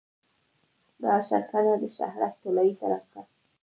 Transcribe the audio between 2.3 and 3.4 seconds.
طلایې طرف ته.